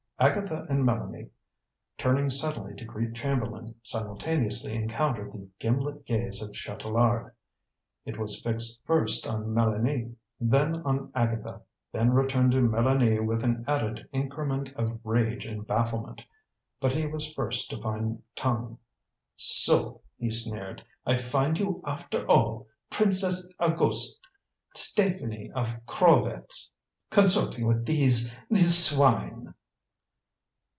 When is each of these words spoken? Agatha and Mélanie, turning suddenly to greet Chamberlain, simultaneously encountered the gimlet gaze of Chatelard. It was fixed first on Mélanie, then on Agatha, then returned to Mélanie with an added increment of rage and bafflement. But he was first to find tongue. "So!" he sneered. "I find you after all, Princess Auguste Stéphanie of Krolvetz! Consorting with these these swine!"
Agatha 0.21 0.67
and 0.69 0.83
Mélanie, 0.85 1.31
turning 1.97 2.29
suddenly 2.29 2.75
to 2.75 2.85
greet 2.85 3.15
Chamberlain, 3.15 3.73
simultaneously 3.81 4.75
encountered 4.75 5.33
the 5.33 5.49
gimlet 5.57 6.05
gaze 6.05 6.43
of 6.43 6.53
Chatelard. 6.53 7.31
It 8.05 8.19
was 8.19 8.39
fixed 8.39 8.83
first 8.85 9.25
on 9.25 9.47
Mélanie, 9.47 10.13
then 10.39 10.75
on 10.85 11.11
Agatha, 11.15 11.63
then 11.91 12.11
returned 12.13 12.51
to 12.51 12.59
Mélanie 12.59 13.25
with 13.25 13.43
an 13.43 13.65
added 13.67 14.07
increment 14.13 14.71
of 14.75 14.99
rage 15.03 15.47
and 15.47 15.65
bafflement. 15.65 16.21
But 16.79 16.93
he 16.93 17.07
was 17.07 17.33
first 17.33 17.71
to 17.71 17.81
find 17.81 18.21
tongue. 18.35 18.77
"So!" 19.37 20.01
he 20.19 20.29
sneered. 20.29 20.85
"I 21.03 21.15
find 21.15 21.57
you 21.57 21.81
after 21.83 22.27
all, 22.29 22.67
Princess 22.91 23.51
Auguste 23.59 24.21
Stéphanie 24.75 25.51
of 25.53 25.83
Krolvetz! 25.87 26.73
Consorting 27.09 27.65
with 27.65 27.87
these 27.87 28.35
these 28.51 28.77
swine!" 28.77 29.55